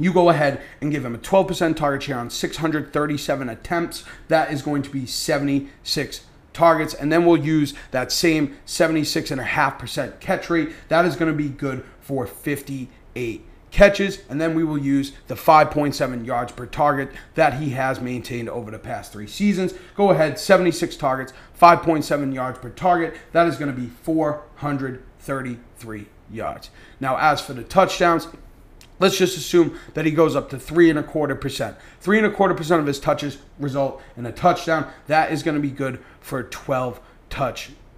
you 0.00 0.12
go 0.12 0.28
ahead 0.28 0.62
and 0.80 0.92
give 0.92 1.04
him 1.04 1.12
a 1.12 1.18
12% 1.18 1.76
target 1.76 2.04
share 2.04 2.18
on 2.18 2.30
637 2.30 3.48
attempts. 3.48 4.04
That 4.28 4.52
is 4.52 4.62
going 4.62 4.82
to 4.82 4.90
be 4.90 5.06
76 5.06 6.20
targets, 6.58 6.92
and 6.92 7.10
then 7.12 7.24
we'll 7.24 7.36
use 7.36 7.72
that 7.92 8.10
same 8.10 8.56
76.5% 8.66 10.18
catch 10.18 10.50
rate. 10.50 10.72
That 10.88 11.04
is 11.04 11.14
going 11.14 11.30
to 11.30 11.36
be 11.36 11.48
good 11.48 11.84
for 12.00 12.26
58 12.26 13.44
catches, 13.70 14.22
and 14.28 14.40
then 14.40 14.56
we 14.56 14.64
will 14.64 14.78
use 14.78 15.12
the 15.28 15.36
5.7 15.36 16.26
yards 16.26 16.50
per 16.52 16.66
target 16.66 17.12
that 17.36 17.54
he 17.54 17.70
has 17.70 18.00
maintained 18.00 18.48
over 18.48 18.72
the 18.72 18.78
past 18.78 19.12
three 19.12 19.28
seasons. 19.28 19.72
Go 19.94 20.10
ahead, 20.10 20.40
76 20.40 20.96
targets, 20.96 21.32
5.7 21.60 22.34
yards 22.34 22.58
per 22.58 22.70
target. 22.70 23.14
That 23.30 23.46
is 23.46 23.56
going 23.56 23.72
to 23.72 23.80
be 23.80 23.90
433 24.02 26.06
yards. 26.28 26.70
Now, 26.98 27.18
as 27.18 27.40
for 27.40 27.52
the 27.52 27.62
touchdowns, 27.62 28.26
Let's 29.00 29.16
just 29.16 29.36
assume 29.36 29.78
that 29.94 30.04
he 30.04 30.10
goes 30.10 30.34
up 30.34 30.50
to 30.50 30.58
three 30.58 30.90
and 30.90 30.98
a 30.98 31.02
quarter 31.02 31.34
percent. 31.34 31.76
Three 32.00 32.18
and 32.18 32.26
a 32.26 32.30
quarter 32.30 32.54
percent 32.54 32.80
of 32.80 32.86
his 32.86 32.98
touches 32.98 33.38
result 33.58 34.02
in 34.16 34.26
a 34.26 34.32
touchdown. 34.32 34.90
That 35.06 35.32
is 35.32 35.42
going 35.42 35.56
to 35.56 35.60
be 35.60 35.70
good 35.70 36.02
for 36.20 36.42
12 36.42 37.00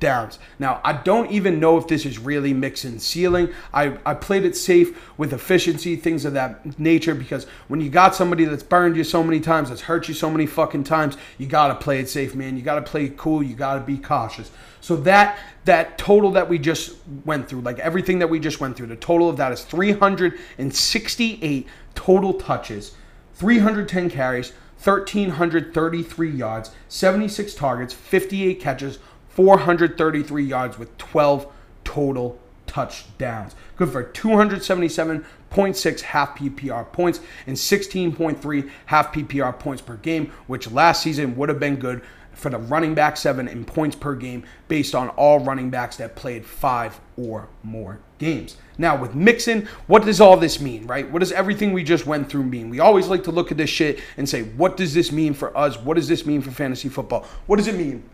touchdowns. 0.00 0.38
Now, 0.58 0.80
I 0.84 0.94
don't 0.94 1.30
even 1.30 1.60
know 1.60 1.78
if 1.78 1.86
this 1.86 2.04
is 2.06 2.18
really 2.18 2.52
Mixon 2.52 2.98
ceiling. 2.98 3.50
I, 3.72 3.98
I 4.04 4.14
played 4.14 4.44
it 4.44 4.56
safe 4.56 4.98
with 5.18 5.32
efficiency, 5.32 5.96
things 5.96 6.24
of 6.24 6.32
that 6.34 6.78
nature, 6.78 7.14
because 7.14 7.44
when 7.68 7.80
you 7.80 7.90
got 7.90 8.14
somebody 8.14 8.44
that's 8.44 8.62
burned 8.62 8.96
you 8.96 9.04
so 9.04 9.22
many 9.22 9.40
times, 9.40 9.68
that's 9.68 9.82
hurt 9.82 10.08
you 10.08 10.14
so 10.14 10.30
many 10.30 10.46
fucking 10.46 10.84
times, 10.84 11.16
you 11.38 11.46
got 11.46 11.68
to 11.68 11.74
play 11.74 12.00
it 12.00 12.08
safe, 12.08 12.34
man. 12.34 12.56
You 12.56 12.62
got 12.62 12.76
to 12.76 12.82
play 12.82 13.04
it 13.04 13.16
cool. 13.16 13.42
You 13.42 13.54
got 13.54 13.74
to 13.74 13.80
be 13.80 13.98
cautious. 13.98 14.50
So 14.80 14.96
that 14.96 15.38
that 15.66 15.98
total 15.98 16.30
that 16.32 16.48
we 16.48 16.58
just 16.58 16.96
went 17.26 17.48
through, 17.48 17.60
like 17.60 17.78
everything 17.80 18.18
that 18.20 18.28
we 18.28 18.40
just 18.40 18.60
went 18.60 18.76
through, 18.76 18.86
the 18.86 18.96
total 18.96 19.28
of 19.28 19.36
that 19.36 19.52
is 19.52 19.62
368 19.62 21.66
total 21.94 22.32
touches, 22.32 22.94
310 23.34 24.08
carries, 24.08 24.54
1,333 24.82 26.30
yards, 26.30 26.70
76 26.88 27.54
targets, 27.54 27.92
58 27.92 28.60
catches, 28.60 28.98
433 29.40 30.44
yards 30.44 30.78
with 30.78 30.98
12 30.98 31.50
total 31.82 32.38
touchdowns. 32.66 33.54
Good 33.76 33.88
for 33.88 34.04
277.6 34.04 36.00
half 36.02 36.36
PPR 36.36 36.92
points 36.92 37.20
and 37.46 37.56
16.3 37.56 38.70
half 38.84 39.14
PPR 39.14 39.58
points 39.58 39.80
per 39.80 39.96
game, 39.96 40.30
which 40.46 40.70
last 40.70 41.02
season 41.02 41.38
would 41.38 41.48
have 41.48 41.58
been 41.58 41.76
good 41.76 42.02
for 42.34 42.50
the 42.50 42.58
running 42.58 42.94
back 42.94 43.16
seven 43.16 43.48
in 43.48 43.64
points 43.64 43.96
per 43.96 44.14
game 44.14 44.44
based 44.68 44.94
on 44.94 45.08
all 45.10 45.40
running 45.40 45.70
backs 45.70 45.96
that 45.96 46.16
played 46.16 46.44
five 46.44 47.00
or 47.16 47.48
more 47.62 47.98
games. 48.18 48.58
Now, 48.76 48.94
with 49.00 49.14
Mixon, 49.14 49.66
what 49.86 50.04
does 50.04 50.20
all 50.20 50.36
this 50.36 50.60
mean, 50.60 50.86
right? 50.86 51.10
What 51.10 51.20
does 51.20 51.32
everything 51.32 51.72
we 51.72 51.82
just 51.82 52.04
went 52.04 52.28
through 52.28 52.44
mean? 52.44 52.68
We 52.68 52.80
always 52.80 53.08
like 53.08 53.24
to 53.24 53.30
look 53.30 53.50
at 53.50 53.56
this 53.56 53.70
shit 53.70 54.00
and 54.18 54.28
say, 54.28 54.42
what 54.42 54.76
does 54.76 54.92
this 54.92 55.10
mean 55.10 55.32
for 55.32 55.56
us? 55.56 55.78
What 55.78 55.94
does 55.94 56.08
this 56.08 56.26
mean 56.26 56.42
for 56.42 56.50
fantasy 56.50 56.90
football? 56.90 57.26
What 57.46 57.56
does 57.56 57.66
it 57.66 57.74
mean? 57.74 58.04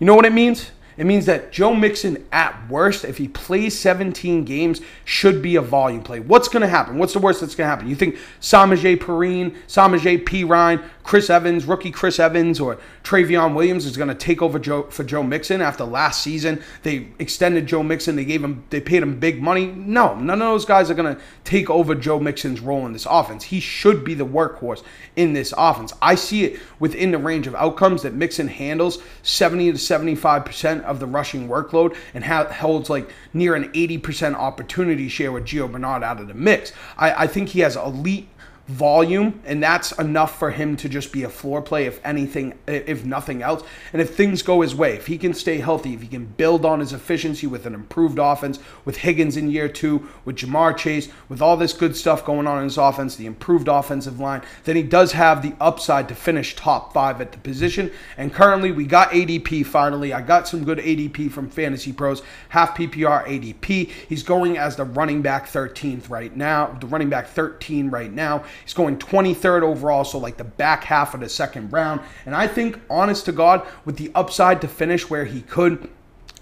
You 0.00 0.06
know 0.06 0.16
what 0.16 0.26
it 0.26 0.32
means? 0.32 0.72
It 0.96 1.06
means 1.06 1.26
that 1.26 1.50
Joe 1.50 1.74
Mixon, 1.74 2.26
at 2.30 2.68
worst, 2.68 3.04
if 3.04 3.16
he 3.16 3.28
plays 3.28 3.78
17 3.78 4.44
games, 4.44 4.80
should 5.04 5.40
be 5.40 5.56
a 5.56 5.62
volume 5.62 6.02
play. 6.02 6.20
What's 6.20 6.48
going 6.48 6.60
to 6.62 6.68
happen? 6.68 6.98
What's 6.98 7.12
the 7.12 7.20
worst 7.20 7.40
that's 7.40 7.54
going 7.54 7.66
to 7.66 7.70
happen? 7.70 7.88
You 7.88 7.94
think 7.96 8.16
Samaje 8.40 8.98
Perine, 8.98 9.56
Samaje 9.66 10.24
Perine, 10.24 10.84
Chris 11.10 11.28
Evans, 11.28 11.64
rookie 11.64 11.90
Chris 11.90 12.20
Evans, 12.20 12.60
or 12.60 12.78
Trayveon 13.02 13.56
Williams 13.56 13.84
is 13.84 13.96
going 13.96 14.10
to 14.10 14.14
take 14.14 14.40
over 14.40 14.60
Joe, 14.60 14.84
for 14.90 15.02
Joe 15.02 15.24
Mixon 15.24 15.60
after 15.60 15.82
last 15.82 16.22
season? 16.22 16.62
They 16.84 17.08
extended 17.18 17.66
Joe 17.66 17.82
Mixon. 17.82 18.14
They 18.14 18.24
gave 18.24 18.44
him, 18.44 18.62
they 18.70 18.80
paid 18.80 19.02
him 19.02 19.18
big 19.18 19.42
money. 19.42 19.66
No, 19.66 20.14
none 20.14 20.40
of 20.40 20.46
those 20.46 20.64
guys 20.64 20.88
are 20.88 20.94
going 20.94 21.16
to 21.16 21.20
take 21.42 21.68
over 21.68 21.96
Joe 21.96 22.20
Mixon's 22.20 22.60
role 22.60 22.86
in 22.86 22.92
this 22.92 23.08
offense. 23.10 23.42
He 23.42 23.58
should 23.58 24.04
be 24.04 24.14
the 24.14 24.24
workhorse 24.24 24.84
in 25.16 25.32
this 25.32 25.52
offense. 25.58 25.92
I 26.00 26.14
see 26.14 26.44
it 26.44 26.60
within 26.78 27.10
the 27.10 27.18
range 27.18 27.48
of 27.48 27.56
outcomes 27.56 28.02
that 28.02 28.14
Mixon 28.14 28.46
handles 28.46 29.02
70 29.24 29.72
to 29.72 29.78
75 29.78 30.44
percent 30.44 30.84
of 30.84 31.00
the 31.00 31.06
rushing 31.06 31.48
workload 31.48 31.96
and 32.14 32.22
ha- 32.22 32.52
holds 32.52 32.88
like 32.88 33.10
near 33.34 33.56
an 33.56 33.72
80% 33.72 34.36
opportunity 34.36 35.08
share 35.08 35.32
with 35.32 35.44
Gio 35.44 35.68
Bernard 35.72 36.04
out 36.04 36.20
of 36.20 36.28
the 36.28 36.34
mix. 36.34 36.72
I, 36.96 37.24
I 37.24 37.26
think 37.26 37.48
he 37.48 37.58
has 37.60 37.74
elite 37.74 38.28
volume, 38.70 39.40
and 39.44 39.62
that's 39.62 39.92
enough 39.92 40.38
for 40.38 40.50
him 40.50 40.76
to 40.76 40.88
just 40.88 41.12
be 41.12 41.24
a 41.24 41.28
floor 41.28 41.60
play, 41.60 41.86
if 41.86 42.00
anything, 42.04 42.54
if 42.66 43.04
nothing 43.04 43.42
else. 43.42 43.62
And 43.92 44.00
if 44.00 44.14
things 44.14 44.42
go 44.42 44.60
his 44.60 44.74
way, 44.74 44.94
if 44.94 45.06
he 45.06 45.18
can 45.18 45.34
stay 45.34 45.58
healthy, 45.58 45.94
if 45.94 46.02
he 46.02 46.08
can 46.08 46.26
build 46.26 46.64
on 46.64 46.80
his 46.80 46.92
efficiency 46.92 47.46
with 47.46 47.66
an 47.66 47.74
improved 47.74 48.18
offense, 48.18 48.60
with 48.84 48.98
Higgins 48.98 49.36
in 49.36 49.50
year 49.50 49.68
two, 49.68 50.08
with 50.24 50.36
Ja'Marr 50.36 50.76
Chase, 50.76 51.08
with 51.28 51.42
all 51.42 51.56
this 51.56 51.72
good 51.72 51.96
stuff 51.96 52.24
going 52.24 52.46
on 52.46 52.58
in 52.58 52.64
his 52.64 52.78
offense, 52.78 53.16
the 53.16 53.26
improved 53.26 53.68
offensive 53.68 54.20
line, 54.20 54.42
then 54.64 54.76
he 54.76 54.82
does 54.82 55.12
have 55.12 55.42
the 55.42 55.54
upside 55.60 56.08
to 56.08 56.14
finish 56.14 56.54
top 56.54 56.94
five 56.94 57.20
at 57.20 57.32
the 57.32 57.38
position. 57.38 57.90
And 58.16 58.32
currently, 58.32 58.70
we 58.70 58.84
got 58.84 59.10
ADP 59.10 59.66
finally. 59.66 60.12
I 60.12 60.22
got 60.22 60.46
some 60.46 60.64
good 60.64 60.78
ADP 60.78 61.30
from 61.32 61.50
Fantasy 61.50 61.92
Pros, 61.92 62.22
half 62.50 62.76
PPR 62.76 63.26
ADP. 63.26 63.90
He's 64.08 64.22
going 64.22 64.56
as 64.56 64.76
the 64.76 64.84
running 64.84 65.22
back 65.22 65.46
13th 65.46 66.08
right 66.08 66.34
now, 66.36 66.76
the 66.80 66.86
running 66.86 67.08
back 67.08 67.28
13 67.28 67.90
right 67.90 68.12
now. 68.12 68.44
He's 68.64 68.74
going 68.74 68.98
23rd 68.98 69.62
overall, 69.62 70.04
so 70.04 70.18
like 70.18 70.36
the 70.36 70.44
back 70.44 70.84
half 70.84 71.14
of 71.14 71.20
the 71.20 71.28
second 71.28 71.72
round. 71.72 72.00
And 72.26 72.34
I 72.34 72.46
think, 72.46 72.80
honest 72.88 73.24
to 73.26 73.32
God, 73.32 73.66
with 73.84 73.96
the 73.96 74.10
upside 74.14 74.60
to 74.60 74.68
finish 74.68 75.08
where 75.08 75.24
he 75.24 75.42
could 75.42 75.88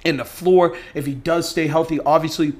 in 0.04 0.16
the 0.16 0.25
floor, 0.25 0.76
if 0.94 1.06
he 1.06 1.14
does 1.14 1.48
stay 1.48 1.66
healthy, 1.66 2.00
obviously 2.00 2.54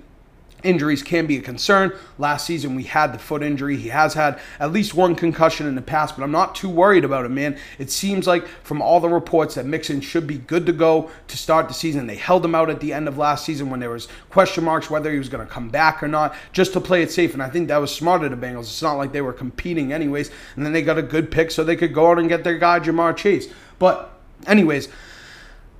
Injuries 0.64 1.04
can 1.04 1.26
be 1.26 1.36
a 1.36 1.40
concern. 1.40 1.92
Last 2.18 2.44
season, 2.44 2.74
we 2.74 2.82
had 2.82 3.12
the 3.12 3.18
foot 3.18 3.44
injury. 3.44 3.76
He 3.76 3.90
has 3.90 4.14
had 4.14 4.40
at 4.58 4.72
least 4.72 4.92
one 4.92 5.14
concussion 5.14 5.68
in 5.68 5.76
the 5.76 5.82
past, 5.82 6.16
but 6.16 6.24
I'm 6.24 6.32
not 6.32 6.56
too 6.56 6.68
worried 6.68 7.04
about 7.04 7.26
him, 7.26 7.34
man. 7.34 7.56
It 7.78 7.92
seems 7.92 8.26
like 8.26 8.48
from 8.64 8.82
all 8.82 8.98
the 8.98 9.08
reports 9.08 9.54
that 9.54 9.66
Mixon 9.66 10.00
should 10.00 10.26
be 10.26 10.38
good 10.38 10.66
to 10.66 10.72
go 10.72 11.10
to 11.28 11.38
start 11.38 11.68
the 11.68 11.74
season. 11.74 12.08
They 12.08 12.16
held 12.16 12.44
him 12.44 12.56
out 12.56 12.70
at 12.70 12.80
the 12.80 12.92
end 12.92 13.06
of 13.06 13.16
last 13.16 13.44
season 13.44 13.70
when 13.70 13.78
there 13.78 13.90
was 13.90 14.08
question 14.30 14.64
marks 14.64 14.90
whether 14.90 15.12
he 15.12 15.18
was 15.18 15.28
going 15.28 15.46
to 15.46 15.52
come 15.52 15.68
back 15.68 16.02
or 16.02 16.08
not, 16.08 16.34
just 16.52 16.72
to 16.72 16.80
play 16.80 17.02
it 17.02 17.12
safe. 17.12 17.34
And 17.34 17.42
I 17.42 17.48
think 17.50 17.68
that 17.68 17.76
was 17.78 17.94
smart 17.94 18.24
of 18.24 18.30
the 18.32 18.46
Bengals. 18.46 18.62
It's 18.62 18.82
not 18.82 18.94
like 18.94 19.12
they 19.12 19.22
were 19.22 19.32
competing 19.32 19.92
anyways. 19.92 20.32
And 20.56 20.66
then 20.66 20.72
they 20.72 20.82
got 20.82 20.98
a 20.98 21.02
good 21.02 21.30
pick 21.30 21.52
so 21.52 21.62
they 21.62 21.76
could 21.76 21.94
go 21.94 22.10
out 22.10 22.18
and 22.18 22.28
get 22.28 22.42
their 22.42 22.58
guy, 22.58 22.80
Ja'Marr 22.80 23.16
Chase. 23.16 23.46
But, 23.78 24.12
anyways, 24.46 24.88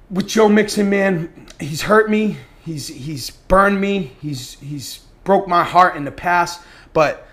with 0.09 0.29
Joe 0.29 0.49
Mixon, 0.49 0.89
man, 0.89 1.49
he's 1.59 1.83
hurt 1.83 2.09
me. 2.09 2.37
He's 2.69 2.89
he's 2.89 3.31
burned 3.31 3.81
me. 3.81 4.13
He's 4.21 4.61
he's 4.61 4.99
broke 5.25 5.49
my 5.49 5.65
heart 5.65 5.97
in 5.97 6.05
the 6.05 6.13
past, 6.13 6.61
but 6.93 7.27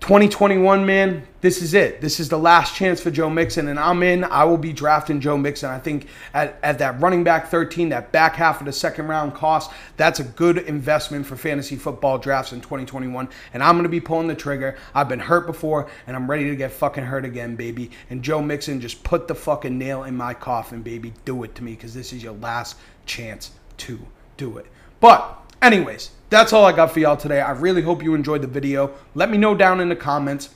2021, 0.00 0.84
man, 0.84 1.26
this 1.40 1.62
is 1.62 1.72
it. 1.72 2.02
This 2.02 2.20
is 2.20 2.28
the 2.28 2.38
last 2.38 2.74
chance 2.74 3.00
for 3.00 3.10
Joe 3.10 3.30
Mixon, 3.30 3.68
and 3.68 3.80
I'm 3.80 4.02
in. 4.02 4.22
I 4.22 4.44
will 4.44 4.58
be 4.58 4.74
drafting 4.74 5.18
Joe 5.18 5.38
Mixon. 5.38 5.70
I 5.70 5.78
think 5.78 6.08
at, 6.34 6.58
at 6.62 6.78
that 6.80 7.00
running 7.00 7.24
back 7.24 7.48
13, 7.48 7.88
that 7.88 8.12
back 8.12 8.36
half 8.36 8.60
of 8.60 8.66
the 8.66 8.72
second 8.72 9.08
round 9.08 9.32
cost, 9.32 9.70
that's 9.96 10.20
a 10.20 10.24
good 10.24 10.58
investment 10.58 11.24
for 11.24 11.36
fantasy 11.36 11.76
football 11.76 12.18
drafts 12.18 12.52
in 12.52 12.60
2021. 12.60 13.30
And 13.54 13.62
I'm 13.62 13.76
going 13.76 13.84
to 13.84 13.88
be 13.88 13.98
pulling 13.98 14.28
the 14.28 14.34
trigger. 14.34 14.76
I've 14.94 15.08
been 15.08 15.20
hurt 15.20 15.46
before, 15.46 15.88
and 16.06 16.14
I'm 16.14 16.28
ready 16.28 16.50
to 16.50 16.56
get 16.56 16.70
fucking 16.70 17.04
hurt 17.04 17.24
again, 17.24 17.56
baby. 17.56 17.92
And 18.10 18.22
Joe 18.22 18.42
Mixon, 18.42 18.82
just 18.82 19.02
put 19.04 19.26
the 19.26 19.34
fucking 19.34 19.78
nail 19.78 20.04
in 20.04 20.14
my 20.14 20.34
coffin, 20.34 20.82
baby. 20.82 21.14
Do 21.24 21.44
it 21.44 21.54
to 21.54 21.64
me, 21.64 21.72
because 21.72 21.94
this 21.94 22.12
is 22.12 22.22
your 22.22 22.34
last 22.34 22.76
chance 23.06 23.52
to 23.78 24.06
do 24.36 24.58
it. 24.58 24.66
But, 25.00 25.38
anyways, 25.62 26.10
that's 26.30 26.52
all 26.52 26.64
I 26.64 26.72
got 26.72 26.92
for 26.92 27.00
y'all 27.00 27.16
today. 27.16 27.40
I 27.40 27.52
really 27.52 27.82
hope 27.82 28.02
you 28.02 28.14
enjoyed 28.14 28.42
the 28.42 28.48
video. 28.48 28.92
Let 29.14 29.30
me 29.30 29.38
know 29.38 29.54
down 29.54 29.80
in 29.80 29.88
the 29.88 29.96
comments 29.96 30.50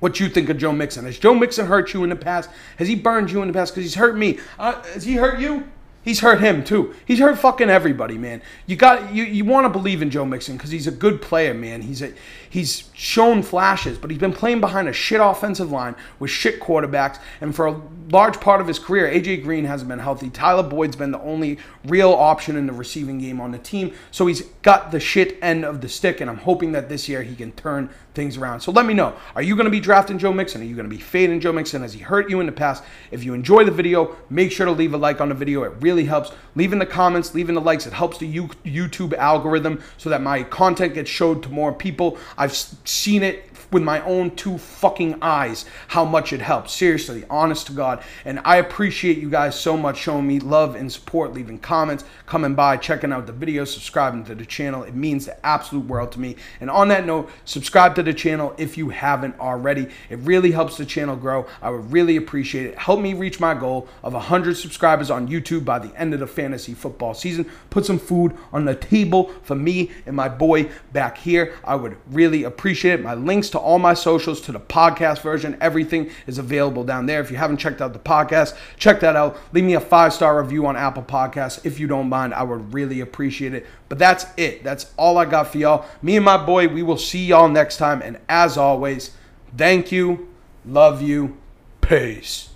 what 0.00 0.20
you 0.20 0.28
think 0.28 0.48
of 0.48 0.58
Joe 0.58 0.72
Mixon. 0.72 1.04
Has 1.04 1.18
Joe 1.18 1.34
Mixon 1.34 1.66
hurt 1.66 1.94
you 1.94 2.04
in 2.04 2.10
the 2.10 2.16
past? 2.16 2.50
Has 2.78 2.88
he 2.88 2.94
burned 2.94 3.30
you 3.30 3.42
in 3.42 3.48
the 3.48 3.54
past? 3.54 3.72
Because 3.74 3.84
he's 3.84 3.94
hurt 3.94 4.16
me. 4.16 4.38
Uh, 4.58 4.82
has 4.82 5.04
he 5.04 5.14
hurt 5.14 5.40
you? 5.40 5.64
He's 6.06 6.20
hurt 6.20 6.40
him 6.40 6.62
too. 6.62 6.94
He's 7.04 7.18
hurt 7.18 7.36
fucking 7.36 7.68
everybody, 7.68 8.16
man. 8.16 8.40
You 8.64 8.76
got 8.76 9.12
you, 9.12 9.24
you 9.24 9.44
want 9.44 9.64
to 9.64 9.68
believe 9.68 10.02
in 10.02 10.10
Joe 10.10 10.24
Mixon 10.24 10.56
because 10.56 10.70
he's 10.70 10.86
a 10.86 10.92
good 10.92 11.20
player, 11.20 11.52
man. 11.52 11.82
He's 11.82 12.00
a 12.00 12.12
he's 12.48 12.90
shown 12.94 13.42
flashes, 13.42 13.98
but 13.98 14.12
he's 14.12 14.20
been 14.20 14.32
playing 14.32 14.60
behind 14.60 14.88
a 14.88 14.92
shit 14.92 15.20
offensive 15.20 15.72
line 15.72 15.96
with 16.20 16.30
shit 16.30 16.60
quarterbacks, 16.60 17.18
and 17.40 17.56
for 17.56 17.66
a 17.66 17.80
large 18.08 18.40
part 18.40 18.60
of 18.60 18.68
his 18.68 18.78
career, 18.78 19.10
AJ 19.10 19.42
Green 19.42 19.64
hasn't 19.64 19.88
been 19.88 19.98
healthy. 19.98 20.30
Tyler 20.30 20.62
Boyd's 20.62 20.94
been 20.94 21.10
the 21.10 21.20
only 21.22 21.58
real 21.86 22.12
option 22.12 22.56
in 22.56 22.68
the 22.68 22.72
receiving 22.72 23.18
game 23.18 23.40
on 23.40 23.50
the 23.50 23.58
team, 23.58 23.92
so 24.12 24.28
he's 24.28 24.42
got 24.62 24.92
the 24.92 25.00
shit 25.00 25.36
end 25.42 25.64
of 25.64 25.80
the 25.80 25.88
stick, 25.88 26.20
and 26.20 26.30
I'm 26.30 26.38
hoping 26.38 26.70
that 26.70 26.88
this 26.88 27.08
year 27.08 27.24
he 27.24 27.34
can 27.34 27.50
turn 27.50 27.90
things 28.14 28.36
around. 28.36 28.60
So 28.60 28.72
let 28.72 28.86
me 28.86 28.94
know. 28.94 29.14
Are 29.36 29.42
you 29.42 29.54
going 29.54 29.66
to 29.66 29.70
be 29.70 29.78
drafting 29.78 30.18
Joe 30.18 30.32
Mixon? 30.32 30.62
Are 30.62 30.64
you 30.64 30.74
going 30.74 30.88
to 30.88 30.96
be 30.96 31.00
fading 31.00 31.38
Joe 31.38 31.52
Mixon? 31.52 31.82
Has 31.82 31.92
he 31.92 32.00
hurt 32.00 32.30
you 32.30 32.40
in 32.40 32.46
the 32.46 32.52
past? 32.52 32.82
If 33.10 33.22
you 33.22 33.34
enjoy 33.34 33.64
the 33.64 33.70
video, 33.70 34.16
make 34.30 34.50
sure 34.50 34.66
to 34.66 34.72
leave 34.72 34.94
a 34.94 34.96
like 34.96 35.20
on 35.20 35.28
the 35.28 35.34
video. 35.34 35.62
It 35.64 35.74
really 35.80 35.95
helps. 36.04 36.30
Leaving 36.54 36.78
the 36.78 36.86
comments, 36.86 37.34
leaving 37.34 37.54
the 37.54 37.60
likes, 37.60 37.86
it 37.86 37.92
helps 37.92 38.18
the 38.18 38.32
YouTube 38.32 39.14
algorithm 39.14 39.82
so 39.98 40.10
that 40.10 40.22
my 40.22 40.42
content 40.42 40.94
gets 40.94 41.10
showed 41.10 41.42
to 41.42 41.48
more 41.48 41.72
people. 41.72 42.18
I've 42.36 42.54
seen 42.54 43.22
it 43.22 43.50
with 43.72 43.82
my 43.82 44.00
own 44.02 44.34
two 44.36 44.56
fucking 44.58 45.18
eyes 45.20 45.64
how 45.88 46.04
much 46.04 46.32
it 46.32 46.40
helps. 46.40 46.72
Seriously, 46.72 47.24
honest 47.28 47.66
to 47.66 47.72
God. 47.72 48.02
And 48.24 48.40
I 48.44 48.56
appreciate 48.56 49.18
you 49.18 49.28
guys 49.28 49.58
so 49.58 49.76
much 49.76 49.98
showing 49.98 50.26
me 50.26 50.38
love 50.38 50.76
and 50.76 50.90
support, 50.90 51.34
leaving 51.34 51.58
comments, 51.58 52.04
coming 52.26 52.54
by, 52.54 52.76
checking 52.76 53.12
out 53.12 53.26
the 53.26 53.32
videos, 53.32 53.68
subscribing 53.68 54.24
to 54.26 54.34
the 54.34 54.46
channel. 54.46 54.84
It 54.84 54.94
means 54.94 55.26
the 55.26 55.44
absolute 55.44 55.86
world 55.86 56.12
to 56.12 56.20
me. 56.20 56.36
And 56.60 56.70
on 56.70 56.88
that 56.88 57.06
note, 57.06 57.28
subscribe 57.44 57.96
to 57.96 58.02
the 58.02 58.14
channel 58.14 58.54
if 58.56 58.78
you 58.78 58.90
haven't 58.90 59.38
already. 59.40 59.88
It 60.10 60.20
really 60.20 60.52
helps 60.52 60.76
the 60.76 60.86
channel 60.86 61.16
grow. 61.16 61.46
I 61.60 61.70
would 61.70 61.90
really 61.90 62.16
appreciate 62.16 62.66
it. 62.66 62.78
Help 62.78 63.00
me 63.00 63.14
reach 63.14 63.40
my 63.40 63.54
goal 63.54 63.88
of 64.04 64.12
100 64.12 64.56
subscribers 64.56 65.10
on 65.10 65.26
YouTube 65.26 65.64
by 65.64 65.80
the 65.88 66.00
end 66.00 66.14
of 66.14 66.20
the 66.20 66.26
fantasy 66.26 66.74
football 66.74 67.14
season. 67.14 67.50
Put 67.70 67.86
some 67.86 67.98
food 67.98 68.36
on 68.52 68.64
the 68.64 68.74
table 68.74 69.32
for 69.42 69.54
me 69.54 69.90
and 70.06 70.14
my 70.14 70.28
boy 70.28 70.70
back 70.92 71.18
here. 71.18 71.54
I 71.64 71.74
would 71.74 71.96
really 72.10 72.44
appreciate 72.44 73.00
it. 73.00 73.02
My 73.02 73.14
links 73.14 73.50
to 73.50 73.58
all 73.58 73.78
my 73.78 73.94
socials, 73.94 74.40
to 74.42 74.52
the 74.52 74.60
podcast 74.60 75.20
version. 75.22 75.56
Everything 75.60 76.10
is 76.26 76.38
available 76.38 76.84
down 76.84 77.06
there. 77.06 77.20
If 77.20 77.30
you 77.30 77.36
haven't 77.36 77.58
checked 77.58 77.80
out 77.80 77.92
the 77.92 77.98
podcast, 77.98 78.56
check 78.76 79.00
that 79.00 79.16
out. 79.16 79.38
Leave 79.52 79.64
me 79.64 79.74
a 79.74 79.80
five 79.80 80.12
star 80.12 80.40
review 80.42 80.66
on 80.66 80.76
Apple 80.76 81.02
Podcasts 81.02 81.64
if 81.64 81.78
you 81.80 81.86
don't 81.86 82.08
mind. 82.08 82.34
I 82.34 82.42
would 82.42 82.72
really 82.72 83.00
appreciate 83.00 83.54
it. 83.54 83.66
But 83.88 83.98
that's 83.98 84.26
it. 84.36 84.64
That's 84.64 84.92
all 84.96 85.18
I 85.18 85.24
got 85.24 85.52
for 85.52 85.58
y'all. 85.58 85.86
Me 86.02 86.16
and 86.16 86.24
my 86.24 86.42
boy, 86.42 86.68
we 86.68 86.82
will 86.82 86.98
see 86.98 87.24
y'all 87.24 87.48
next 87.48 87.76
time. 87.76 88.02
And 88.02 88.18
as 88.28 88.56
always, 88.56 89.12
thank 89.56 89.92
you, 89.92 90.28
love 90.64 91.02
you, 91.02 91.36
peace. 91.80 92.50